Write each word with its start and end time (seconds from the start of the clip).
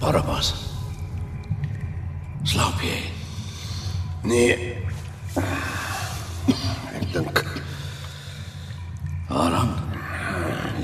Barabbas. 0.00 0.54
Slaap 2.44 2.80
jy? 2.84 3.00
Nee. 4.22 4.76
Ek 6.94 7.12
dink 7.12 7.44
Waaraan? 9.28 9.72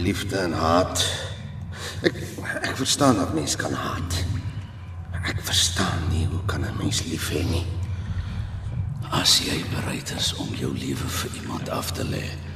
liefde 0.01 0.37
en 0.37 0.53
haat. 0.53 1.05
Ek 2.03 2.17
ek 2.65 2.77
verstaan 2.77 3.17
dat 3.21 3.35
mens 3.35 3.57
kan 3.57 3.73
haat. 3.73 4.25
Ek 5.21 5.41
verstaan 5.45 6.09
nie 6.09 6.25
hoe 6.27 6.41
kan 6.47 6.65
'n 6.65 6.77
mens 6.81 7.05
lief 7.05 7.29
hê 7.29 7.45
nie. 7.45 7.67
As 9.11 9.39
jy 9.39 9.65
bereid 9.75 10.11
is 10.17 10.35
om 10.35 10.49
jou 10.55 10.73
lewe 10.79 11.09
vir 11.09 11.31
iemand 11.43 11.69
af 11.69 11.93
te 11.93 12.05
lê 12.05 12.50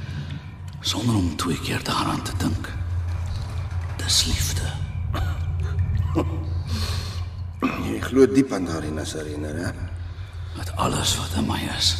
sonder 0.85 1.15
om 1.15 1.35
twee 1.35 1.59
keer 1.59 1.83
daaraan 1.83 2.21
te 2.21 2.31
dink. 2.37 2.69
Dis 3.97 4.25
liefde. 4.25 4.67
Jy 7.89 7.99
glo 8.05 8.27
diep 8.29 8.53
aan 8.53 8.67
daardie 8.69 8.91
Nazarene, 8.93 9.47
hè? 9.47 9.71
Met 10.57 10.75
alles 10.75 11.15
wat 11.17 11.33
in 11.41 11.47
my 11.49 11.57
is. 11.77 11.95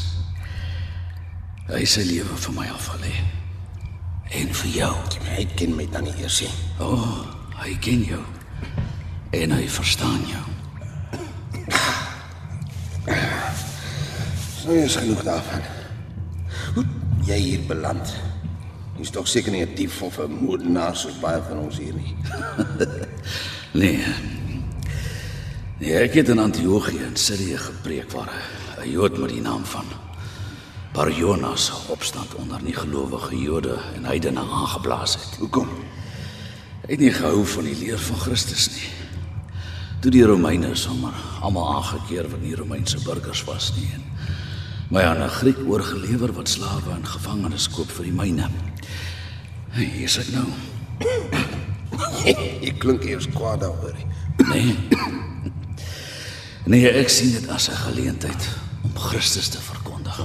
Hy 1.65 1.81
het 1.81 1.89
sy 1.89 2.03
lewe 2.05 2.37
vir 2.43 2.53
my 2.53 2.67
afgelê. 2.69 3.13
En 4.37 4.53
vir 4.61 4.69
jou. 4.75 4.91
Hy 5.31 5.47
ken 5.57 5.73
my 5.77 5.87
dan 5.89 6.05
nie 6.05 6.13
eers 6.21 6.43
nie. 6.45 6.53
O, 6.77 6.91
oh, 6.93 7.25
hy 7.63 7.73
ken 7.81 8.05
jou. 8.05 8.21
En 9.33 9.57
hy 9.57 9.65
verstaan 9.79 10.21
jou. 10.29 10.45
So 14.61 14.77
is 14.77 14.95
genoeg 15.01 15.25
daarvan. 15.25 15.65
Hoe 16.77 16.85
het 16.85 17.27
jy 17.33 17.41
hier 17.49 17.67
beland? 17.69 18.13
Jy's 18.95 19.11
tog 19.11 19.27
seker 19.27 19.51
nie 19.51 19.65
'n 19.65 19.75
dief 19.75 20.01
of 20.01 20.19
'n 20.19 20.31
moordenaar 20.31 20.95
soos 20.95 21.19
baie 21.19 21.41
van 21.41 21.57
ons 21.57 21.77
hier 21.77 21.93
nie. 21.93 22.15
Nee. 23.75 23.99
Nee, 25.79 25.95
ek 25.99 26.13
het 26.13 26.29
in 26.29 26.39
Antiochië 26.39 27.03
in 27.03 27.15
Sirië 27.15 27.57
gepreek 27.57 28.11
waar 28.11 28.31
'n 28.79 28.89
Jood 28.89 29.17
met 29.17 29.29
die 29.29 29.41
naam 29.41 29.65
van 29.65 29.85
Bar 30.93 31.11
Jonas 31.11 31.71
opstand 31.87 32.35
onder 32.35 32.61
nie 32.63 32.73
gelowige 32.73 33.35
Jode 33.35 33.77
en 33.95 34.05
heidene 34.05 34.39
aangeblaas 34.39 35.13
het. 35.13 35.35
Hoekom? 35.39 35.67
Hy 36.85 36.91
het 36.91 36.99
nie 36.99 37.11
gehou 37.11 37.45
van 37.45 37.63
die 37.63 37.75
leer 37.75 37.99
van 37.99 38.15
Christus 38.15 38.69
nie. 38.69 38.89
Toe 39.99 40.11
die 40.11 40.23
Romeine 40.23 40.75
sommer 40.75 41.13
almal 41.41 41.75
aangekeer 41.75 42.29
wat 42.29 42.41
nie 42.41 42.55
Romeinse 42.55 42.99
burgers 43.03 43.43
was 43.43 43.73
nie 43.75 43.89
en 43.93 44.03
my 44.95 45.03
aan 45.03 45.21
'n 45.21 45.29
Griek 45.29 45.57
oorgelewer 45.67 46.33
wat 46.33 46.49
slawe 46.49 46.89
in 46.95 47.05
gevangenes 47.05 47.67
koop 47.69 47.89
vir 47.91 48.05
die 48.07 48.13
myne. 48.15 48.47
Hey, 49.69 49.89
hier 49.91 50.07
is 50.07 50.17
ek 50.17 50.29
nou. 50.31 50.47
Jy 52.63 52.71
klink 52.79 53.03
eers 53.03 53.27
kwaad 53.27 53.59
daaroor. 53.59 53.97
Nee. 54.47 54.77
Nee, 56.65 56.87
ek 56.87 57.11
sien 57.11 57.33
dit 57.35 57.49
as 57.51 57.67
'n 57.69 57.75
geleentheid 57.75 58.47
om 58.87 58.95
Christus 58.95 59.51
te 59.51 59.59
verkondig. 59.59 60.15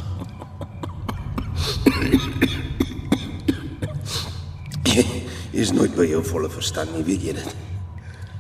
Jy 4.86 5.04
is 5.50 5.72
nooit 5.72 5.94
by 5.98 6.06
jou 6.06 6.22
volle 6.24 6.50
verstand 6.50 6.94
nie, 6.94 7.04
weet 7.04 7.22
jy 7.22 7.32
dit? 7.32 7.56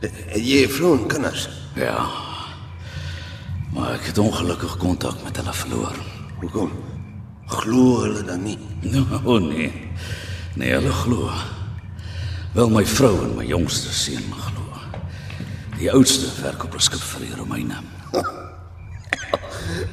Het 0.06 0.46
jy 0.46 0.62
'n 0.62 0.70
vrou 0.78 0.94
en 0.94 1.06
kinders? 1.08 1.48
Ja. 1.74 2.06
Maar 3.74 3.98
ek 3.98 4.14
het 4.14 4.18
ongelukkig 4.18 4.76
kontak 4.76 5.22
met 5.26 5.36
hulle 5.36 5.52
verloor. 5.52 6.19
Hoekom? 6.40 6.70
Glo 7.46 8.00
hulle 8.00 8.22
dan 8.24 8.42
nie? 8.42 8.58
Nou 8.80 9.40
nee. 9.40 9.72
Nee, 10.56 10.72
hulle 10.72 10.92
glo. 10.92 11.28
Wel 12.54 12.70
my 12.72 12.84
vrou 12.86 13.12
en 13.26 13.34
my 13.36 13.44
jongste 13.44 13.92
seun 13.92 14.32
glo. 14.32 14.64
Die 15.76 15.90
oudste 15.92 16.30
werk 16.42 16.64
op 16.64 16.74
'n 16.74 16.80
skip 16.80 17.02
vir 17.02 17.20
die 17.26 17.34
Romeine. 17.36 17.82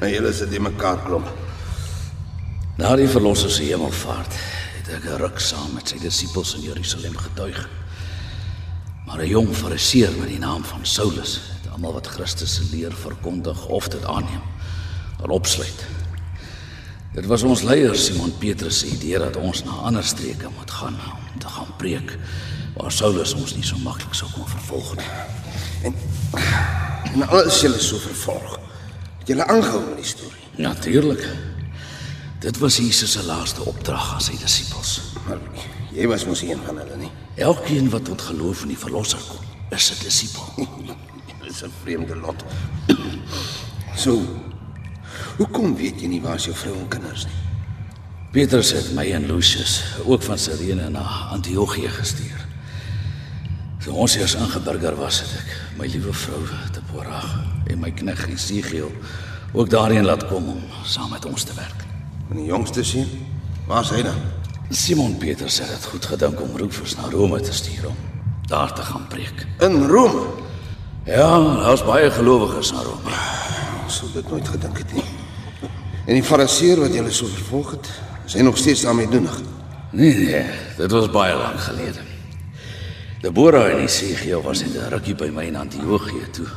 En 0.01 0.09
julle 0.09 0.33
sit 0.33 0.51
in 0.53 0.61
mekaar 0.61 0.97
klomp. 1.05 1.27
Na 2.77 2.95
die 2.95 3.09
verlosser 3.09 3.51
se 3.51 3.63
hemelvaart 3.63 4.33
het 4.77 4.87
ek 4.95 5.03
'n 5.03 5.19
ruk 5.21 5.39
saam 5.39 5.73
met 5.73 5.89
sy 5.89 5.99
disippels 5.99 6.55
in 6.55 6.61
Jerusalem 6.61 7.17
getuig. 7.17 7.69
Maar 9.05 9.19
'n 9.19 9.27
jong 9.27 9.55
fariseer 9.55 10.11
met 10.19 10.27
die 10.27 10.39
naam 10.39 10.63
van 10.63 10.85
Saulus 10.85 11.41
het 11.61 11.71
almal 11.71 11.93
wat 11.93 12.07
Christus 12.07 12.55
se 12.55 12.63
leer 12.71 12.93
verkondig 12.93 13.67
of 13.67 13.87
dit 13.87 14.05
aanneem, 14.05 14.41
opsluit. 15.27 15.96
Dit 17.13 17.25
was 17.25 17.43
ons 17.43 17.61
leier 17.61 17.95
Simon 17.95 18.33
Petrus 18.37 18.79
se 18.79 18.87
idee 18.87 19.19
dat 19.19 19.35
ons 19.35 19.63
na 19.63 19.71
ander 19.89 20.03
streke 20.03 20.49
moet 20.57 20.71
gaan 20.71 20.95
om 21.33 21.39
te 21.39 21.47
gaan 21.47 21.75
preek 21.77 22.17
waar 22.75 22.91
Saulus 22.91 23.33
ons 23.33 23.55
nie 23.55 23.65
so 23.65 23.77
maklik 23.81 24.13
sou 24.13 24.29
kon 24.33 24.47
vervolg 24.47 24.95
nie. 24.99 25.11
En 25.83 25.95
en 27.13 27.27
alles 27.27 27.61
julle 27.61 27.79
so 27.81 27.97
vervolg. 27.97 28.59
Het 29.19 29.31
julle 29.33 29.45
aangehou 29.47 29.81
met 29.87 30.01
die 30.01 30.05
storie. 30.05 30.49
Natuurlik. 30.61 31.23
Dit 32.39 32.57
was 32.57 32.77
Jesus 32.77 33.11
se 33.11 33.23
laaste 33.25 33.65
opdrag 33.65 34.13
aan 34.13 34.21
sy 34.21 34.35
disippels. 34.37 34.99
Maar 35.25 35.39
jy 35.95 36.05
was 36.11 36.27
mos 36.29 36.43
een 36.45 36.61
van 36.65 36.77
hulle 36.77 36.99
nie. 37.01 37.11
Elkeen 37.35 37.89
wat 37.89 38.05
tot 38.05 38.21
geloof 38.21 38.61
in 38.67 38.75
die 38.75 38.77
verlosser 38.77 39.21
kom, 39.29 39.45
is 39.73 39.91
'n 39.91 40.03
disipel. 40.03 40.67
Dis 41.47 41.63
'n 41.63 41.73
vreemde 41.83 42.15
lot. 42.15 42.43
So 43.97 44.21
Hoekom 45.37 45.75
weet 45.77 45.99
jy 46.01 46.07
nie 46.09 46.21
waar 46.21 46.39
is 46.39 46.47
jou 46.47 46.55
vrou 46.57 46.71
en 46.79 46.87
kinders 46.89 47.27
nie? 47.29 47.35
Petrus 48.33 48.71
het 48.73 48.87
my 48.97 49.03
en 49.13 49.27
Lucius 49.29 49.75
ook 50.01 50.23
van 50.25 50.39
Sirene 50.41 50.87
na 50.89 51.03
Antiochië 51.35 51.91
gestuur. 51.93 52.39
Toe 53.83 53.93
ons 53.93 54.15
eers 54.17 54.33
ingeburger 54.33 54.97
was, 54.97 55.19
het 55.21 55.35
ek 55.37 55.51
my 55.77 55.89
liewe 55.93 56.13
vrou 56.23 56.39
Deborah 56.73 57.27
en 57.69 57.77
my 57.83 57.91
knegt 57.99 58.33
Esegiel 58.33 58.89
ook 59.53 59.69
daarheen 59.69 60.09
laat 60.09 60.25
kom 60.25 60.47
om 60.55 60.63
saam 60.81 61.13
met 61.13 61.29
ons 61.29 61.45
te 61.45 61.53
werk. 61.53 61.85
En 62.31 62.41
die 62.41 62.47
jongste 62.49 62.81
seun? 62.83 63.13
Waar's 63.69 63.93
hy 63.93 64.01
dan? 64.09 64.17
Simon 64.73 65.19
Petrus 65.21 65.59
het 65.61 65.69
dit 65.69 65.85
goed 65.91 66.09
gedink 66.15 66.41
om 66.41 66.57
Rufus 66.57 66.97
na 66.97 67.11
Rome 67.13 67.43
te 67.45 67.53
stuur 67.53 67.91
om 67.91 68.01
daar 68.49 68.73
te 68.73 68.81
gaan 68.81 69.05
preek. 69.07 69.45
In 69.61 69.85
Rome. 69.85 70.25
Ja, 71.05 71.29
daar's 71.61 71.85
baie 71.85 72.09
gelowiges 72.11 72.73
na 72.73 72.81
Rome. 72.89 73.21
Ons 73.85 74.01
sou 74.01 74.11
dit 74.17 74.33
nooit 74.33 74.53
gedink 74.57 74.81
het 74.81 74.97
nie. 74.97 75.07
En 76.07 76.15
die 76.15 76.23
fariseer 76.23 76.79
wat 76.79 76.93
julle 76.95 77.11
so 77.11 77.27
vervolg 77.27 77.73
het, 77.75 77.87
is 78.25 78.37
hy 78.39 78.45
nog 78.47 78.57
steeds 78.57 78.85
daarmee 78.87 79.09
doenig. 79.11 79.41
Nee, 79.91 80.13
nee, 80.15 80.43
dit 80.77 80.91
was 80.91 81.09
baie 81.11 81.35
lank 81.35 81.59
gelede. 81.59 82.05
Deborah 83.21 83.65
en 83.73 83.83
Esegiel 83.83 84.41
was 84.41 84.61
net 84.63 84.77
'n 84.77 84.89
rukkie 84.93 85.15
by 85.15 85.27
my 85.33 85.43
in 85.51 85.55
Antiochië 85.55 86.29
toe. 86.31 86.47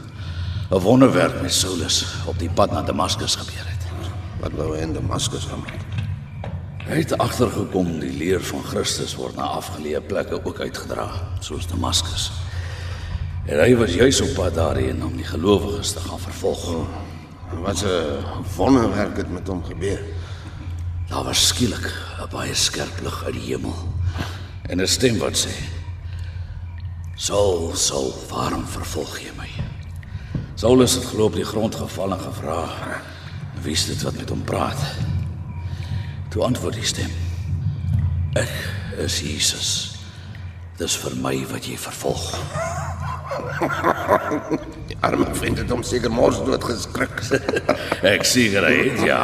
'n 0.70 0.78
Wonderwerk 0.78 1.42
met 1.42 1.52
Saulus 1.52 2.06
op 2.26 2.38
die 2.38 2.50
pad 2.50 2.70
na 2.70 2.82
Damaskus 2.82 3.34
gebeur 3.34 3.66
het. 3.66 3.84
Wat 4.40 4.52
wou 4.52 4.76
hy 4.76 4.82
in 4.82 4.92
Damaskus 4.92 5.46
maak? 5.46 5.74
Hy 6.86 6.98
het 6.98 7.18
agtergekom 7.18 7.98
die 8.00 8.12
leer 8.12 8.40
van 8.40 8.62
Christus 8.64 9.14
word 9.14 9.36
na 9.36 9.42
afgeleë 9.42 10.00
plekke 10.00 10.44
ook 10.44 10.60
uitgedra, 10.60 11.10
soos 11.40 11.66
Damaskus. 11.66 12.30
En 13.46 13.58
hy 13.58 13.76
was 13.76 13.94
juis 13.94 14.20
op 14.20 14.34
pad 14.34 14.54
daarheen 14.54 15.04
om 15.04 15.16
die 15.16 15.24
gelowiges 15.24 15.92
te 15.92 16.00
gaan 16.00 16.20
vervolg. 16.20 16.86
Wat 17.58 17.82
'n 17.82 18.24
wonderwerk 18.56 19.16
het 19.16 19.30
met 19.30 19.46
hom 19.46 19.64
gebeur. 19.64 20.00
Daar 21.08 21.24
was 21.24 21.46
skielik 21.46 21.92
'n 22.20 22.28
baie 22.30 22.54
skerp 22.54 23.00
lig 23.02 23.24
uit 23.24 23.32
die 23.34 23.42
hemel 23.42 23.88
en 24.62 24.80
'n 24.80 24.86
stem 24.86 25.18
wat 25.18 25.46
sê: 25.46 25.54
"Saul, 27.14 27.72
Saul, 27.74 28.14
waarom 28.28 28.66
vervolg 28.66 29.18
jy 29.18 29.30
my?" 29.36 29.48
Saulus 30.54 30.94
het 30.94 31.04
glo 31.04 31.24
op 31.24 31.34
die 31.34 31.44
grond 31.44 31.74
geval 31.74 32.12
en 32.12 32.20
gevra: 32.20 32.68
"Wie 33.62 33.72
is 33.72 33.86
dit 33.86 34.02
wat 34.02 34.16
met 34.16 34.28
hom 34.28 34.44
praat?" 34.44 34.80
Toe 36.28 36.42
antwoord 36.42 36.74
die 36.74 36.84
stem: 36.84 37.10
"Ek 38.32 38.52
is 38.96 39.20
Jesus. 39.20 39.96
Dis 40.76 40.96
vir 40.96 41.16
my 41.16 41.46
wat 41.46 41.66
jy 41.66 41.78
vervolg." 41.78 42.38
Die 44.90 44.98
arme 45.06 45.28
vriend 45.38 45.60
het 45.62 45.70
hom 45.70 45.84
seker 45.86 46.10
mors 46.10 46.40
dood 46.42 46.64
geskrik. 46.66 47.22
Ek 48.14 48.26
seker 48.26 48.66
hy 48.66 48.76
het 48.88 49.02
ja. 49.06 49.22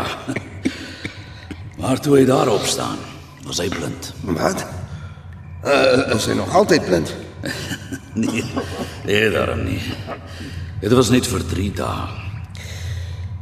Maar 1.80 2.00
toe 2.00 2.20
hy 2.20 2.24
daarop 2.28 2.64
staan 2.70 2.98
Was 3.46 3.60
hy 3.62 3.68
blind? 3.70 4.08
Wat? 4.26 4.62
Uh, 5.62 6.14
is 6.16 6.24
hy 6.26 6.34
nog 6.38 6.54
altyd 6.54 6.86
blind? 6.88 7.14
Nee. 8.16 8.40
Nee, 9.04 9.26
daarom 9.30 9.60
nie. 9.66 9.76
Dit 10.80 10.92
was 10.96 11.10
net 11.12 11.26
vir 11.28 11.42
3 11.44 11.66
dae. 11.76 12.06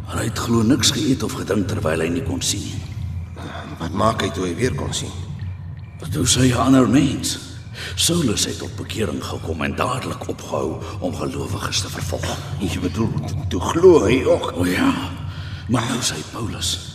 Maar 0.03 0.17
hy 0.19 0.25
het 0.27 0.41
glo 0.43 0.67
niks 0.67 0.91
geëet 0.97 1.23
of 1.23 1.37
gedink 1.39 1.69
terwyl 1.71 2.03
hy 2.03 2.09
nie 2.11 2.25
kon 2.27 2.43
sien 2.43 2.65
nie. 2.67 2.81
Wat 3.79 3.95
maak 3.95 4.25
hy 4.27 4.33
toe 4.35 4.49
hy 4.49 4.57
weer 4.59 4.75
kon 4.75 4.91
sien? 4.95 5.15
Toe 6.11 6.27
sê 6.27 6.49
hy 6.49 6.51
'n 6.51 6.67
ander 6.67 6.89
mens. 6.91 7.54
Saulus 7.95 8.47
het 8.47 8.59
tot 8.59 8.77
bekering 8.77 9.25
gekom 9.25 9.63
en 9.63 9.77
dadelik 9.77 10.29
opgehou 10.29 10.81
om 11.01 11.15
gelowiges 11.15 11.81
te 11.81 11.91
vervolg. 11.91 12.37
Jy 12.61 12.81
bedoel, 12.81 13.13
toe 13.49 13.61
glo 13.61 14.05
hy 14.07 14.25
ook. 14.25 14.53
O 14.57 14.67
ja. 14.69 14.93
Maar 15.69 15.87
nou 15.89 16.03
sê 16.05 16.19
Paulus 16.33 16.95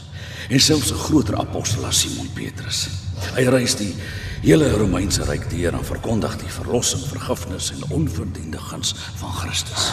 en 0.50 0.60
selfs 0.60 0.92
'n 0.92 0.98
groter 0.98 1.36
apostel 1.38 1.86
as 1.86 2.00
Simon 2.00 2.30
Petrus. 2.34 2.88
Hy 3.36 3.44
reis 3.44 3.76
die 3.76 3.96
hele 4.42 4.70
Romeinse 4.72 5.24
ryk 5.24 5.50
deur 5.50 5.74
en 5.74 5.86
verkondig 5.86 6.38
die 6.38 6.52
verlossing, 6.52 7.04
vergifnis 7.08 7.72
en 7.72 7.84
onverdiende 7.90 8.58
guns 8.58 8.96
van 9.16 9.31
Christus. 9.31 9.92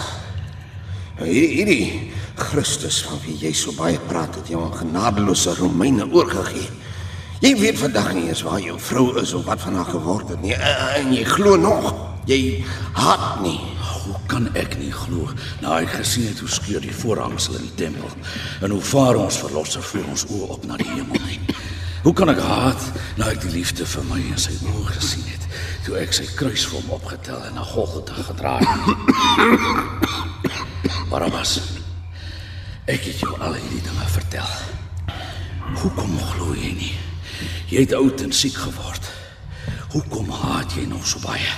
Hierdie 1.17 1.57
hierdie 1.57 2.13
Christus 2.35 3.03
van 3.03 3.19
wie 3.25 3.37
jy 3.41 3.53
so 3.53 3.73
baie 3.73 3.99
praat, 4.09 4.35
het 4.35 4.49
jou 4.49 4.63
aan 4.65 4.77
genadeloose 4.77 5.55
Romeine 5.55 6.05
oorgegee. 6.13 6.69
Jy 7.41 7.53
weet 7.61 7.79
vandag 7.79 8.15
nie 8.17 8.29
eens 8.29 8.43
waar 8.43 8.61
jou 8.61 8.79
vrou 8.81 9.07
is 9.21 9.33
of 9.37 9.45
wat 9.45 9.61
van 9.61 9.75
haar 9.75 9.91
geword 9.93 10.29
het 10.29 10.41
nie. 10.41 10.55
En 10.57 11.13
jy 11.13 11.25
glo 11.25 11.57
nog. 11.57 11.93
Jy 12.25 12.65
haat 12.93 13.43
nie. 13.43 13.61
Hoe 14.07 14.17
kan 14.27 14.49
ek 14.57 14.79
nie 14.79 14.93
glo 14.93 15.29
na 15.61 15.81
ek 15.83 15.99
gesien 15.99 16.31
het 16.31 16.41
hoe 16.41 16.49
skeur 16.49 16.81
die 16.81 16.95
voorhangsel 16.95 17.59
in 17.59 17.67
die 17.69 17.75
tempel 17.85 18.09
en 18.63 18.71
hoe 18.71 18.81
vaar 18.81 19.19
ons 19.21 19.39
verlosser 19.43 19.83
voor 19.83 20.07
ons 20.15 20.25
oë 20.31 20.51
op 20.57 20.65
na 20.65 20.79
die 20.81 20.89
hemel 20.89 21.21
nie. 21.27 21.41
Hoe 22.07 22.15
kan 22.15 22.31
ek 22.31 22.41
haat 22.41 22.85
na 23.19 23.33
ek 23.35 23.43
die 23.45 23.53
liefde 23.59 23.87
vir 23.87 24.07
my 24.09 24.21
in 24.23 24.39
sy 24.41 24.55
oë 24.73 24.87
gesien 24.95 25.27
het 25.27 25.45
toe 25.87 25.99
ek 26.01 26.15
sy 26.17 26.27
kruis 26.39 26.65
vir 26.67 26.81
hom 26.81 26.95
opgetel 26.97 27.43
en 27.47 27.59
na 27.59 27.67
Golgotha 27.67 28.15
gedra 28.27 28.57
het. 28.63 28.71
Barabbas. 31.13 31.59
Ek 32.87 33.03
het 33.07 33.21
jou 33.23 33.35
al 33.39 33.59
hierdie 33.59 33.83
dinge 33.87 34.09
vertel. 34.15 34.57
Hoekom 35.83 36.17
glo 36.33 36.55
jy 36.55 36.73
nie? 36.79 36.95
Jy 37.69 37.81
het 37.81 37.95
oud 37.95 38.21
en 38.21 38.33
siek 38.33 38.55
geword. 38.55 39.11
Hoekom 39.95 40.31
haat 40.31 40.73
jy 40.77 40.87
nog 40.87 41.07
so 41.07 41.19
baie? 41.25 41.53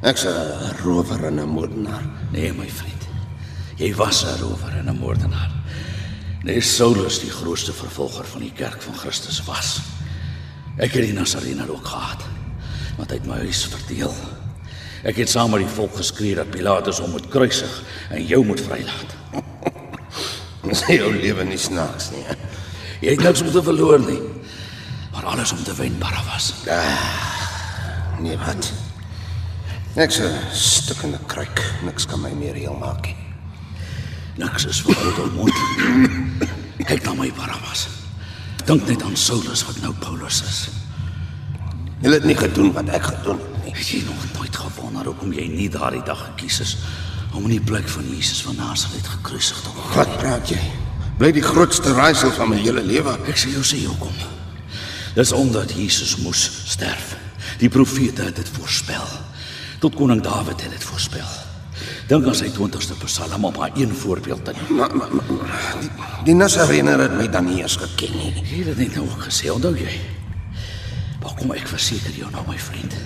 Ek's 0.00 0.24
'n 0.24 0.76
rower 0.82 1.24
en 1.24 1.40
'n 1.40 1.48
moordenaar. 1.48 2.04
Nee, 2.32 2.52
my 2.52 2.68
vriend. 2.70 3.04
Jy 3.76 3.94
was 3.94 4.24
'n 4.24 4.40
rower 4.40 4.76
en 4.78 4.88
'n 4.88 4.98
moordenaar. 4.98 5.50
Nee, 6.42 6.60
Saulus 6.60 7.20
die 7.20 7.30
grootste 7.30 7.72
vervolger 7.72 8.24
van 8.24 8.40
die 8.40 8.52
kerk 8.52 8.82
van 8.82 8.94
Christus 8.94 9.42
was. 9.44 9.80
Ek 10.76 10.92
het 10.92 11.04
die 11.04 11.12
Nasarener 11.12 11.68
ook 11.70 11.86
gehad, 11.86 12.22
want 12.96 13.10
hy 13.10 13.16
het 13.16 13.26
my 13.26 13.36
huis 13.44 13.66
verdeel. 13.68 14.14
Ek 15.04 15.16
het 15.16 15.28
saam 15.28 15.50
met 15.50 15.60
die 15.60 15.74
volk 15.74 15.96
geskree 15.96 16.34
dat 16.34 16.50
Pilatus 16.50 16.98
hom 16.98 17.10
moet 17.10 17.28
kruisig 17.28 17.82
en 18.10 18.24
jou 18.26 18.44
moet 18.44 18.60
vrylaat. 18.60 19.14
Dis 20.68 20.82
jou 20.86 21.12
lewe 21.12 21.44
nie 21.44 21.58
snaaks 21.58 22.10
nie. 22.10 22.24
Jy 23.00 23.10
het 23.10 23.24
niks 23.24 23.40
om 23.44 23.50
te 23.52 23.62
verloor 23.62 24.00
nie, 24.00 24.20
maar 25.20 25.32
alles 25.32 25.52
om 25.52 25.62
te 25.62 25.74
wen, 25.74 25.98
Barabbas. 25.98 26.54
Nee, 28.20 28.38
wat? 28.38 28.72
Ek's 29.94 30.18
'n 30.18 30.32
stukkende 30.52 31.18
kruik. 31.26 31.74
Niks 31.84 32.06
kan 32.06 32.20
my 32.20 32.30
meer 32.30 32.54
heel 32.54 32.76
maak 32.80 33.06
nie. 33.06 33.16
Niks 34.36 34.64
is 34.64 34.82
vir 34.82 34.94
God 34.94 35.18
onmoontlik. 35.18 36.48
Kyk 36.88 37.02
na 37.04 37.12
my 37.14 37.32
Barabbas. 37.36 37.88
Dink 38.64 38.86
net 38.86 39.02
aan 39.02 39.16
Saulus 39.16 39.64
wat 39.64 39.80
nou 39.80 39.94
Paulus 39.94 40.42
is. 40.42 40.68
Jy 42.00 42.10
het 42.10 42.24
nie 42.24 42.36
gedoen 42.36 42.72
wat 42.72 42.88
ek 42.88 43.02
gedoen 43.02 43.38
het 43.38 43.64
nie. 43.64 43.74
Het 43.74 43.88
jy 43.88 44.02
nog 44.06 44.24
nooit 44.38 44.56
gewonder 44.56 45.04
hoekom 45.04 45.32
jy 45.32 45.46
nie 45.48 45.68
daardie 45.68 46.02
dag 46.02 46.24
gekies 46.24 46.60
is 46.60 46.76
om 47.32 47.42
in 47.42 47.50
die 47.50 47.60
plek 47.60 47.88
van 47.88 48.08
Jesus 48.16 48.42
van 48.42 48.56
Nasaret 48.56 49.06
gekruisig 49.06 49.60
te 49.60 49.68
word? 49.74 49.94
Wat 49.94 50.18
praat 50.18 50.48
jy? 50.48 50.60
Bly 51.18 51.32
die 51.32 51.42
grootste 51.42 51.92
raaisel 51.92 52.30
van 52.30 52.48
my 52.48 52.56
hele 52.56 52.82
lewe. 52.82 53.18
Ek 53.28 53.36
sê 53.36 53.50
jou 53.52 53.62
sê 53.64 53.84
hoekom. 53.84 54.39
Dis 55.14 55.32
omdat 55.32 55.72
Jesus 55.72 56.16
moes 56.16 56.50
sterf. 56.64 57.16
Die 57.58 57.68
profete 57.68 58.22
het 58.22 58.36
dit 58.36 58.48
voorspel. 58.48 59.06
Tot 59.78 59.94
koning 59.94 60.22
Dawid 60.22 60.62
het 60.62 60.70
dit 60.70 60.84
voorspel. 60.84 61.26
Dink 62.10 62.26
aan 62.26 62.36
sy 62.36 62.50
20ste 62.50 62.96
Psalm 63.04 63.44
om 63.44 63.54
maar 63.56 63.70
een 63.74 63.94
voorbeeld 63.94 64.44
te 64.44 64.52
neem. 64.52 64.76
Maar, 64.76 64.96
maar, 64.96 65.08
maar 65.14 65.76
die, 65.80 65.90
die 66.24 66.34
Nasarener 66.34 67.00
het 67.00 67.14
my 67.16 67.28
dan 67.30 67.46
nie 67.46 67.60
eens 67.62 67.76
geken 67.80 68.16
nie. 68.18 68.32
Jy 68.42 68.62
het 68.64 68.72
dit 68.72 68.80
net 68.82 68.98
nou 68.98 69.06
gesê, 69.22 69.50
onthou 69.50 69.72
jy? 69.78 69.94
Maar 71.22 71.34
kom 71.38 71.54
ek 71.54 71.70
verseker 71.70 72.14
jou 72.16 72.30
nou 72.34 72.44
my 72.48 72.58
vriend. 72.58 72.96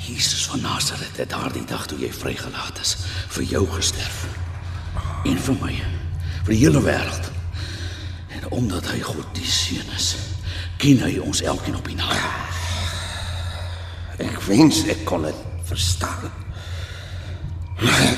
Jesus 0.00 0.46
van 0.48 0.64
Nasaret 0.64 1.20
het 1.20 1.30
daardie 1.30 1.64
dag 1.68 1.84
toe 1.86 1.98
jy 2.00 2.10
vrygelaat 2.12 2.80
is 2.80 2.96
vir 3.36 3.46
jou 3.52 3.66
gesterf. 3.76 4.24
En 5.28 5.36
vir 5.36 5.60
my, 5.60 5.74
vir 6.46 6.54
die 6.54 6.60
hele 6.64 6.82
wêreld. 6.84 7.30
En 8.38 8.48
omdat 8.62 8.88
hy 8.94 9.00
God 9.04 9.28
die 9.36 9.46
seun 9.46 9.96
is, 9.96 10.14
ken 10.80 11.00
hy 11.04 11.18
ons 11.20 11.42
elkeen 11.44 11.76
op 11.76 11.88
die 11.88 11.96
naam. 11.98 12.16
Ek 14.20 14.38
wens 14.48 14.84
ek 14.88 15.04
kon 15.08 15.26
dit 15.28 15.42
verstaan. 15.68 16.30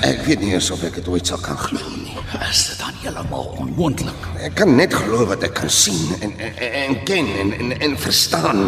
Ek 0.02 0.24
weet 0.26 0.40
nie 0.42 0.50
eens 0.56 0.72
of 0.74 0.82
ek 0.86 0.96
dit 0.98 1.08
ooit 1.10 1.26
sal 1.26 1.38
kan 1.42 1.58
glo 1.58 1.82
nie. 1.94 2.16
Is 2.48 2.64
dit 2.70 2.80
dan 2.80 2.96
heeltemal 3.02 3.52
onmoontlik? 3.62 4.26
Ek 4.42 4.56
kan 4.58 4.74
net 4.74 4.94
glo 4.94 5.26
wat 5.30 5.44
ek 5.46 5.54
kan 5.60 5.70
sien 5.70 6.16
en 6.18 6.34
en, 6.34 6.56
en 6.82 6.96
ken 7.06 7.30
en, 7.44 7.52
en 7.58 7.74
en 7.88 7.94
verstaan. 7.98 8.62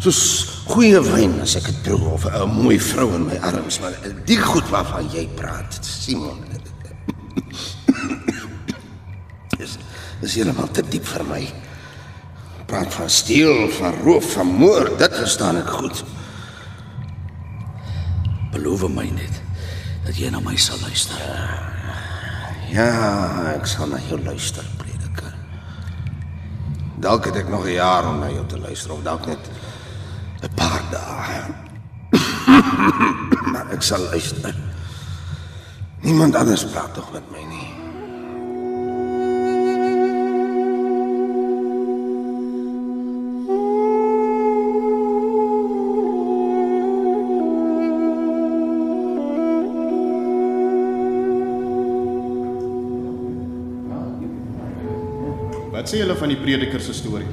Soos 0.00 0.22
goeie 0.70 1.00
wyn 1.04 1.36
as 1.44 1.58
ek 1.60 1.68
dit 1.68 1.82
proe 1.88 2.14
of 2.14 2.24
'n 2.24 2.48
mooi 2.48 2.78
vrou 2.80 3.10
in 3.16 3.26
my 3.28 3.36
arms, 3.44 3.80
maar 3.80 3.96
die 4.24 4.40
goed 4.40 4.68
waarvan 4.72 5.10
jy 5.12 5.26
praat, 5.36 5.76
Simon. 5.84 6.40
Dis 9.58 9.76
dis 10.20 10.34
heeltemal 10.40 10.72
te 10.72 10.84
diep 10.88 11.04
vir 11.04 11.24
my. 11.28 11.44
Praat 12.70 12.94
van 12.94 13.10
steel, 13.10 13.68
van 13.68 13.94
roof, 14.02 14.32
van 14.32 14.46
moord, 14.46 14.98
dit 14.98 15.14
verstaan 15.16 15.56
ek 15.58 15.70
goed. 15.74 16.04
Beloof 18.52 18.84
my 18.94 19.08
net 19.10 19.40
dat 20.04 20.14
jy 20.14 20.30
na 20.30 20.38
my 20.44 20.54
sal 20.54 20.78
luister. 20.84 21.18
Ja, 22.70 22.86
ek 23.56 23.66
sal 23.66 23.90
na 23.90 23.98
jou 24.06 24.20
luister, 24.22 24.62
prediker. 24.78 25.34
Dalk 27.02 27.26
het 27.26 27.42
ek 27.42 27.50
nog 27.50 27.66
'n 27.66 27.74
jaar 27.74 28.06
om 28.06 28.22
na 28.22 28.30
jou 28.30 28.46
te 28.46 28.58
luister 28.58 28.92
of 28.92 29.02
dalk 29.02 29.26
net 29.26 29.50
'n 30.42 30.54
paar 30.54 30.82
dae. 30.94 31.42
maar 33.52 33.66
ek 33.74 33.82
sal 33.82 34.00
luister. 34.14 34.54
Niemand 36.00 36.36
anders 36.36 36.64
praat 36.64 36.94
tog 36.94 37.12
met 37.12 37.30
my 37.30 37.42
nie. 37.44 37.79
Wat 55.70 55.86
sê 55.86 56.00
julle 56.00 56.16
van 56.18 56.32
die 56.32 56.38
prediker 56.40 56.82
se 56.82 56.90
storie? 56.98 57.30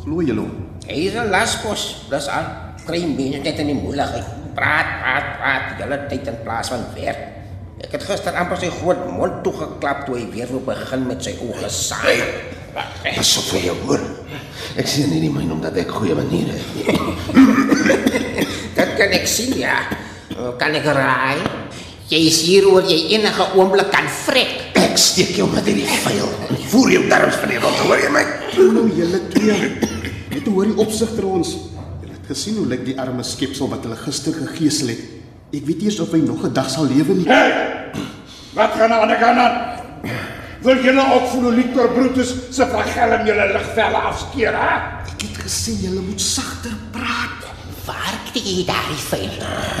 Glo 0.00 0.22
julle 0.24 0.46
hom? 0.46 0.52
Hy 0.88 1.00
is 1.10 1.14
'n 1.14 1.28
laspos. 1.28 2.08
Dis 2.08 2.28
al 2.32 2.46
kry 2.86 3.04
mense 3.04 3.38
net 3.44 3.58
in 3.60 3.66
die 3.68 3.76
moeilikheid. 3.76 4.24
Praat, 4.56 4.88
praat, 5.02 5.26
praat, 5.36 5.64
julle 5.80 5.98
tyd 6.08 6.26
in 6.26 6.38
plaas 6.44 6.72
van 6.72 6.86
werk. 6.96 7.20
Ek 7.84 7.92
het 7.92 8.02
gister 8.02 8.32
amper 8.32 8.56
sy 8.56 8.70
groot 8.80 9.02
mond 9.12 9.44
toegeklap 9.44 10.06
toe 10.06 10.16
hy 10.16 10.24
weer 10.32 10.48
wou 10.48 10.62
begin 10.64 11.06
met 11.06 11.20
sy 11.22 11.36
oë 11.36 11.68
saai. 11.68 12.24
Pas 12.72 13.36
op 13.36 13.44
vir 13.52 13.60
jou 13.68 13.76
hoor. 13.84 14.00
Ek 14.76 14.86
sien 14.86 15.10
nie 15.10 15.20
die 15.20 15.30
myn 15.30 15.52
omdat 15.52 15.76
ek 15.76 15.90
goeie 15.90 16.14
maniere 16.16 16.56
het 16.56 16.68
nie. 16.76 16.86
Dit 18.78 18.90
kan 18.96 19.12
ek 19.12 19.26
sien 19.28 19.52
ja. 19.52 19.84
Kan 20.58 20.72
ek 20.74 20.84
raai? 20.84 21.44
Jy 22.08 22.20
is 22.24 22.40
hier 22.40 22.64
oor 22.72 22.88
jy 22.88 23.12
enige 23.12 23.52
oomblik 23.54 23.92
kan 23.92 24.08
vrek. 24.08 24.65
Ek 24.86 24.98
steek 25.02 25.32
jou 25.34 25.46
met 25.50 25.66
hierdie 25.66 25.86
vuil 26.04 26.28
en 26.46 26.58
voer 26.70 26.92
jou 26.94 27.02
darms 27.10 27.38
van 27.40 27.50
die 27.50 27.58
rot, 27.58 27.78
hoor 27.88 27.98
jy 27.98 28.10
my? 28.14 28.22
Nou 28.76 28.84
julle 28.94 29.18
twee. 29.32 29.70
Net 30.30 30.46
hoor 30.46 30.68
die 30.68 30.76
opsigter 30.84 31.26
ons. 31.26 31.54
Julle 32.02 32.14
het 32.14 32.28
gesien 32.30 32.60
hoe 32.60 32.66
lyk 32.70 32.84
die 32.86 32.94
arme 33.02 33.24
skepsel 33.26 33.70
wat 33.72 33.82
hulle 33.86 33.98
gister 34.04 34.36
gegeesel 34.36 34.92
het. 34.94 35.02
Ek 35.50 35.66
weet 35.66 35.82
nie 35.82 35.90
eens 35.90 35.98
of 36.04 36.14
hy 36.14 36.20
nog 36.22 36.44
'n 36.46 36.52
dag 36.54 36.70
sal 36.70 36.86
lewe 36.86 37.14
nie. 37.18 37.26
Hey! 37.26 37.50
Wat 38.54 38.78
gaan 38.78 38.92
aan 38.92 39.08
die 39.08 39.18
kant 39.18 39.38
aan? 39.38 39.54
Wil 40.62 40.78
julle 40.82 41.02
ook 41.14 41.26
vir 41.32 41.52
Victor 41.54 41.88
Brutus 41.92 42.30
se 42.50 42.66
flagellum 42.66 43.26
julle 43.26 43.52
ligvelle 43.52 43.98
afskeer, 44.10 44.54
hè? 44.54 44.72
Ek 45.10 45.20
het 45.22 45.36
gesê 45.44 45.72
julle 45.82 46.00
moet 46.00 46.20
sagter 46.20 46.72
praat. 46.92 47.42
Waar 47.86 48.16
kry 48.30 48.40
jy 48.42 48.64
daardie 48.66 49.02
vuil? 49.10 49.34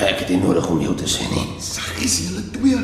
Ek 0.06 0.18
het 0.18 0.28
nie 0.28 0.38
nodig 0.38 0.66
om 0.70 0.80
jou 0.80 0.94
te 0.94 1.08
sê 1.10 1.26
nie. 1.30 1.46
Saggies 1.58 2.20
julle 2.26 2.42
twee. 2.50 2.78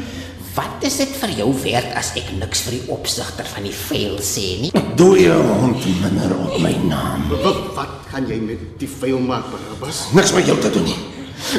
Wat 0.52 0.84
is 0.84 0.98
dit 1.00 1.12
vir 1.16 1.30
jou 1.32 1.46
werd 1.62 1.94
as 1.96 2.10
ek 2.20 2.26
niks 2.36 2.60
vir 2.66 2.74
die 2.76 2.82
opsigter 2.92 3.46
van 3.54 3.64
die 3.64 3.72
veil 3.72 4.18
sê 4.20 4.58
nie? 4.60 4.70
Doe 5.00 5.14
jou 5.16 5.38
hond 5.48 5.86
minder 6.02 6.34
op 6.36 6.58
my 6.60 6.72
naam. 6.90 7.24
Wat, 7.30 7.60
wat 7.78 7.94
gaan 8.10 8.26
jy 8.28 8.36
met 8.44 8.60
die 8.76 8.88
veil 9.00 9.22
maak, 9.24 9.46
Barabbas? 9.48 10.02
Niks 10.12 10.34
met 10.36 10.50
jou 10.50 10.58
te 10.60 10.68
doen 10.74 10.84
nie. 10.90 10.98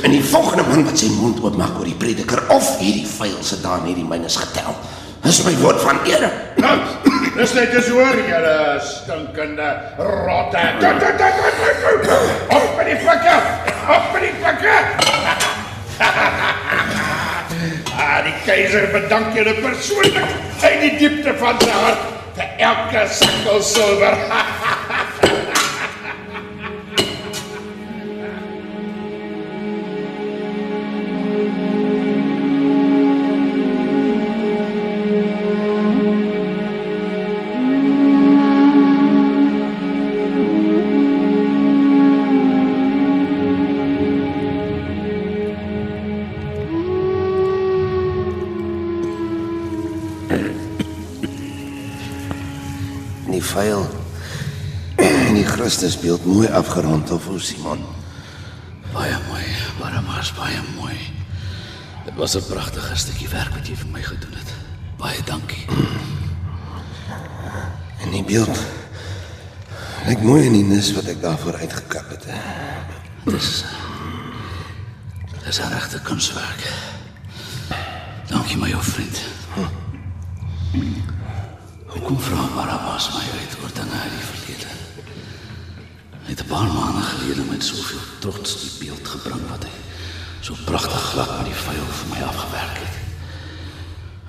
En 0.06 0.14
die 0.14 0.22
volgende 0.22 0.68
man 0.68 0.86
wat 0.86 1.02
sy 1.02 1.10
mond 1.16 1.42
oopmaak 1.42 1.80
oor 1.80 1.90
die 1.90 1.98
prediker 1.98 2.44
of 2.54 2.70
hierdie 2.84 3.08
vuil 3.16 3.40
se 3.42 3.58
daar 3.64 3.82
in 3.82 3.90
hierdie 3.90 4.06
myne 4.06 4.30
is 4.30 4.38
getel. 4.38 4.78
Dis 5.26 5.42
my 5.48 5.56
woord 5.64 5.82
van 5.82 5.98
eer. 6.06 6.28
Nou, 6.62 6.76
dis 7.40 7.56
net 7.58 7.74
eens 7.74 7.90
hoor, 7.96 8.20
julle 8.30 8.58
stinkende 8.92 9.72
rotte. 9.98 10.68
Op 12.46 12.78
met 12.78 12.92
die 12.92 13.00
flikke! 13.02 13.40
Op 13.90 14.14
met 14.14 14.28
die 14.28 14.36
flikke! 14.44 14.78
ah, 18.44 18.46
die 18.46 18.52
keiser 18.52 18.92
bedank 18.92 19.36
julle 19.36 19.54
persoonlik 19.62 20.18
uit 20.64 20.82
die 20.82 20.98
diepte 21.00 21.34
van 21.40 21.60
sy 21.62 21.72
hart 21.72 22.10
vir 22.36 22.50
elke 22.68 23.06
sakkel 23.08 23.62
silwer. 23.64 24.18
Die 53.44 53.52
vuil 53.52 53.84
en 55.04 55.34
die 55.36 55.44
Christusbeeld 55.44 56.24
mooi 56.26 56.48
afgerond 56.48 57.10
of 57.12 57.26
hoe 57.28 57.40
Simon. 57.44 57.82
Baie 58.94 59.18
mooi, 59.28 59.44
Barabbas, 59.82 60.30
baie 60.38 60.62
mooi. 60.78 60.96
Dit 62.06 62.16
was 62.16 62.36
'n 62.36 62.46
pragtige 62.48 62.96
stukkie 62.96 63.28
werk 63.28 63.52
wat 63.56 63.68
jy 63.68 63.76
vir 63.76 63.92
my 63.92 64.02
gedoen 64.02 64.34
het. 64.40 64.54
Baie 64.98 65.20
dankie. 65.26 65.66
En 68.00 68.12
die 68.12 68.24
beeld 68.24 68.60
lyk 70.08 70.22
mooi 70.22 70.46
in 70.46 70.54
die 70.54 70.64
nis 70.64 70.94
wat 70.94 71.06
ek 71.06 71.22
daarvoor 71.22 71.58
uitgekap 71.58 72.10
het. 72.10 72.26
Dis 73.26 73.64
Dis 75.46 75.60
'n 75.60 75.74
regte 75.74 76.00
kunswerk. 76.02 76.62
Dankie 78.28 78.58
my 78.58 78.72
ou 78.74 78.84
vriend. 78.84 79.20
Hoekom 81.94 82.18
vra 82.20 82.48
Barabbas 82.56 83.12
my 83.14 83.22
uit 83.38 83.58
oor 83.62 83.74
dinge 83.78 83.98
uit 84.02 84.14
die 84.16 84.26
verlede? 84.30 84.70
Hy 86.26 86.32
het 86.32 86.42
'n 86.42 86.50
paar 86.50 86.70
maande 86.74 87.02
gelede 87.02 87.44
met 87.50 87.64
soveel 87.64 88.06
trots 88.20 88.52
die 88.62 88.74
beeld 88.80 89.08
gebring 89.08 89.44
wat 89.50 89.64
hy 89.64 89.76
so 90.42 90.56
pragtig 90.66 91.04
glad 91.12 91.38
met 91.38 91.46
die 91.46 91.62
vuil 91.66 91.86
vir 92.00 92.10
my 92.10 92.22
afgewerk 92.22 92.78
het. 92.84 92.96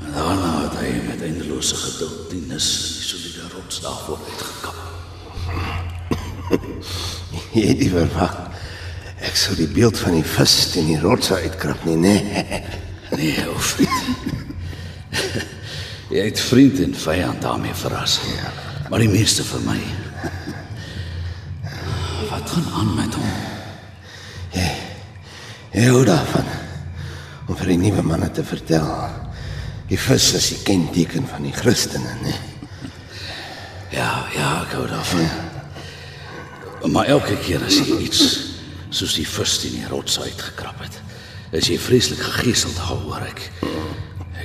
En 0.04 0.12
daarna 0.12 0.50
het 0.62 0.76
hy 0.78 0.90
met 1.08 1.22
eindelose 1.22 1.76
geduld 1.76 2.30
die 2.30 2.44
nis 2.46 2.68
in 2.86 2.92
die 2.98 3.08
soliede 3.08 3.48
rots 3.56 3.80
daarvoor 3.80 4.18
uitgekap. 4.28 4.78
Jy 7.56 7.66
het 7.68 7.78
nie 7.78 7.90
verwag 7.90 8.36
ek 9.24 9.36
sou 9.36 9.56
die 9.56 9.68
beeld 9.72 9.98
van 9.98 10.12
die 10.12 10.24
vis 10.36 10.70
teen 10.70 10.86
die 10.86 11.00
rots 11.00 11.32
uitkrap 11.32 11.84
nie, 11.84 11.96
nee. 11.96 12.44
Nee, 13.16 13.46
ou 13.48 13.58
vriend. 13.58 14.04
Jy 16.12 16.24
het 16.28 16.40
vriend 16.40 16.80
en 16.84 16.94
vyand 16.94 17.42
daarmee 17.42 17.74
verras. 17.74 18.20
Ja. 18.36 18.52
Maar 18.90 19.04
die 19.04 19.08
meeste 19.08 19.44
vir 19.44 19.60
my. 19.64 19.80
Wat 22.30 22.50
gaan 22.50 22.72
aan 22.80 22.94
met 22.94 23.14
hom? 23.14 23.34
Jy 25.74 25.88
hou 25.90 26.04
daarvan 26.06 26.46
om 27.48 27.56
vir 27.58 27.72
die 27.72 27.80
nuwe 27.80 28.02
manne 28.06 28.28
te 28.30 28.44
vertel. 28.46 28.86
Die 29.90 29.98
vis 29.98 30.28
is 30.38 30.46
die 30.52 30.60
kenteken 30.62 31.26
van 31.26 31.42
die 31.42 31.54
Christene, 31.54 32.12
nee. 32.22 32.36
Ja, 33.90 34.24
ja, 34.34 34.52
ek 34.62 34.76
hou 34.78 34.86
daarvan. 34.90 35.26
Maar 36.94 37.10
elke 37.16 37.34
keer 37.42 37.64
as 37.66 37.80
jy 37.80 37.98
iets 38.06 38.22
soos 38.94 39.16
die 39.18 39.26
vis 39.26 39.56
teen 39.64 39.80
die 39.80 39.90
rots 39.90 40.20
uitgekrap 40.22 40.78
het, 40.84 41.00
is 41.58 41.72
jy 41.72 41.78
vreeslik 41.82 42.22
gegeeseld 42.22 42.78
hoor 42.86 43.26
ek. 43.26 43.48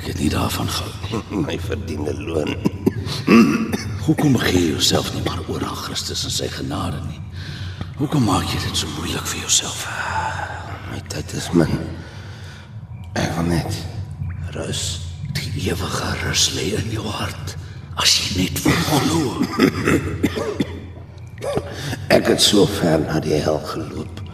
Ek 0.09 0.15
het 0.15 0.23
nie 0.23 0.33
daarvan 0.33 0.69
gehou 0.69 1.21
nie. 1.29 1.39
My 1.45 1.59
verdiende 1.61 2.13
loon. 2.17 2.55
Hoekom 4.07 4.39
gee 4.41 4.57
jy 4.57 4.71
jouself 4.71 5.11
nie 5.13 5.21
maar 5.21 5.43
oor 5.45 5.61
aan 5.61 5.77
Christus 5.83 6.23
en 6.25 6.33
sy 6.33 6.47
genade 6.49 6.97
nie? 7.05 7.19
Hoekom 7.99 8.25
maak 8.25 8.49
jy 8.49 8.57
dit 8.63 8.73
so 8.79 8.89
moeilik 8.95 9.29
vir 9.29 9.43
jouself? 9.43 9.83
My 10.89 10.97
tyd 11.13 11.37
is 11.37 11.51
min. 11.53 11.77
Ek 13.21 13.29
wil 13.37 13.51
net 13.51 13.77
rus. 14.57 14.83
Die 15.37 15.69
ewige 15.69 16.11
rus 16.25 16.49
lê 16.57 16.71
in 16.81 16.89
jou 16.89 17.05
hart 17.05 17.53
as 18.01 18.17
jy 18.17 18.47
net 18.47 18.65
wil 18.65 18.81
glo. 18.89 19.23
Ek 22.09 22.33
het 22.33 22.41
so 22.41 22.65
ver 22.81 23.05
na 23.05 23.21
die 23.21 23.37
hel 23.45 23.61
geloop. 23.75 24.25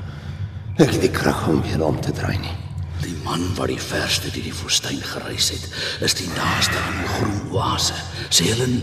Ek 0.79 0.87
het 0.87 1.01
die 1.03 1.17
krag 1.19 1.49
om 1.51 1.59
weer 1.67 1.83
om 1.83 1.99
te 1.99 2.15
draai 2.15 2.39
nie. 2.39 2.61
Die 3.05 3.17
man 3.23 3.43
wat 3.57 3.69
die 3.69 3.81
verste 3.81 4.31
deur 4.33 4.47
die 4.47 4.55
woestyn 4.63 5.01
gereis 5.05 5.51
het, 5.53 5.65
is 6.05 6.15
die 6.17 6.29
naaste 6.33 6.77
aan 6.81 6.97
'n 7.03 7.11
groen 7.13 7.41
oase. 7.53 7.93
Sê 8.29 8.49
hulle? 8.49 8.81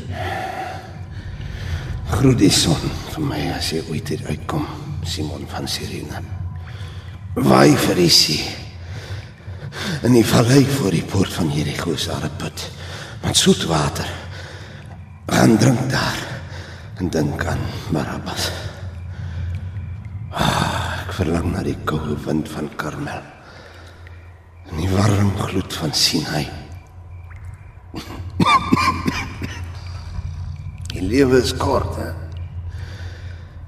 Groet 2.13 2.39
die 2.39 2.51
son 2.51 2.91
vir 3.11 3.25
my 3.25 3.41
as 3.57 3.73
jy 3.73 3.83
ooit 3.91 4.09
hier 4.09 4.23
uitkom, 4.29 4.67
Simon 5.05 5.47
van 5.49 5.67
Sirene. 5.69 6.23
Waai 7.35 7.77
vir 7.77 7.95
die 7.95 8.11
see. 8.11 8.45
In 10.03 10.13
die 10.13 10.27
vallei 10.27 10.65
voor 10.67 10.91
die 10.91 11.03
poort 11.03 11.33
van 11.33 11.51
Jericho 11.51 11.93
is 11.93 12.07
daar 12.07 12.25
'n 12.25 12.37
put 12.37 12.71
met 13.23 13.37
soet 13.37 13.65
water. 13.65 14.09
Gaan 15.27 15.59
drink 15.59 15.91
daar 15.91 16.19
en 16.99 17.09
dink 17.11 17.45
aan 17.45 17.63
Barabbas. 17.91 18.51
Ah, 20.31 21.03
ek 21.03 21.13
verlang 21.13 21.53
na 21.53 21.63
die 21.63 21.79
koue 21.85 22.17
wind 22.25 22.49
van 22.49 22.69
Karmel. 22.77 23.42
En 24.73 24.79
die 24.81 24.89
warm 24.89 25.37
gloed 25.37 25.75
van 25.75 25.93
Sinai. 25.95 26.49
Die 30.93 31.03
lewe 31.03 31.43
is 31.43 31.53
kort, 31.57 31.97
hè. 31.97 32.09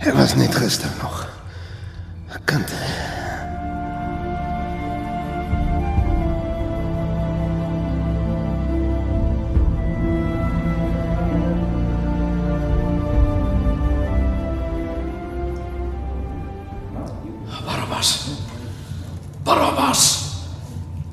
Ek 0.04 0.16
was 0.16 0.34
net 0.37 0.54
gister 0.56 0.90
nog 1.00 1.28
'n 2.32 2.44
kind. 2.44 2.68
Barabbas. 2.68 3.24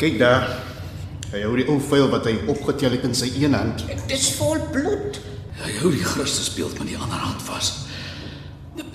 Kyk 0.01 0.17
daar. 0.17 0.47
Hy 1.29 1.43
hou 1.45 1.51
die 1.59 1.67
ou 1.69 1.77
veil 1.77 2.07
wat 2.09 2.25
hy 2.25 2.33
opgetel 2.49 2.95
het 2.95 3.03
in 3.05 3.13
sy 3.13 3.27
een 3.37 3.53
hand. 3.53 3.83
Dit 3.85 4.15
is 4.15 4.31
vol 4.39 4.57
bloed. 4.73 5.19
Hy 5.61 5.73
hou 5.77 5.91
die 5.93 6.01
Christusbeeld 6.01 6.79
met 6.81 6.89
die 6.89 6.97
ander 6.97 7.21
hand 7.21 7.43
vas. 7.45 7.67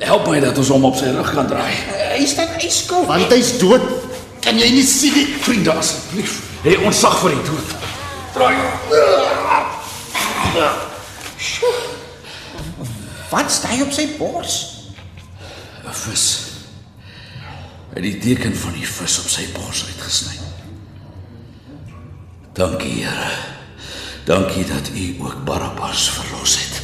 Help 0.03 0.27
my 0.27 0.41
dat 0.43 0.59
ons 0.59 0.73
hom 0.75 0.89
op 0.89 0.97
sy 0.99 1.13
rug 1.15 1.31
kan 1.37 1.47
draai. 1.47 1.71
Hy 2.17 2.27
staan 2.27 2.57
yskoud. 2.59 3.07
Want 3.07 3.31
hy's 3.31 3.53
dood. 3.61 3.85
Kan 4.43 4.59
jy 4.59 4.73
nie 4.75 4.83
sien 4.87 5.15
nie? 5.15 5.29
Vriende 5.45 5.77
asseblief. 5.79 6.41
Hê 6.65 6.75
ons 6.83 7.05
sag 7.05 7.15
vir 7.23 7.37
die 7.37 7.45
dood. 7.53 7.69
Draai. 8.35 8.57
Wat 13.31 13.55
staan 13.55 13.87
op 13.87 13.95
sy 13.95 14.09
bors? 14.19 14.59
'n 15.87 15.95
Vis. 16.03 16.27
Hy 17.95 18.03
het 18.03 18.03
die 18.11 18.19
teken 18.19 18.59
van 18.59 18.75
die 18.75 18.87
vis 18.99 19.19
op 19.23 19.31
sy 19.31 19.47
bors 19.55 19.87
uitgesny. 19.87 20.46
Dankie, 22.57 23.05
Here. 23.05 23.29
Dankie 24.25 24.65
dat 24.65 24.91
U 24.97 25.15
ook 25.21 25.45
Barabbas 25.45 26.11
verlos 26.11 26.55
het. 26.57 26.83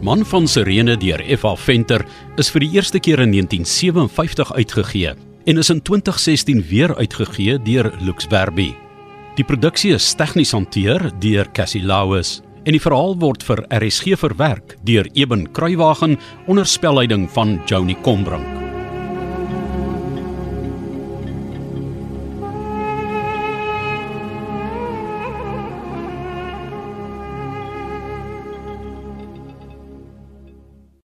Man 0.00 0.24
van 0.24 0.48
Sirene 0.48 0.96
deur 0.96 1.24
F.A. 1.38 1.54
Venter 1.56 2.04
is 2.36 2.52
vir 2.52 2.66
die 2.66 2.70
eerste 2.76 3.00
keer 3.00 3.24
in 3.24 3.32
1957 3.32 4.52
uitgegee 4.52 5.16
en 5.44 5.64
is 5.64 5.72
in 5.72 5.80
2016 5.80 6.62
weer 6.68 6.96
uitgegee 6.96 7.56
deur 7.64 7.88
Lux 8.04 8.28
Verbi. 8.28 8.74
Die 9.40 9.44
produksie 9.44 9.96
is 9.96 10.12
tegnies 10.14 10.52
hanteer 10.52 11.08
deur 11.24 11.48
Cassie 11.56 11.84
Lauis 11.84 12.42
en 12.64 12.76
die 12.76 12.84
verhaal 12.84 13.16
word 13.16 13.48
vir 13.48 13.64
RSG 13.80 14.20
verwerk 14.20 14.76
deur 14.84 15.08
Eben 15.16 15.48
Kruiwagen 15.56 16.18
onder 16.46 16.68
spelleiding 16.68 17.30
van 17.32 17.62
Joni 17.64 17.96
Combrink. 18.04 18.69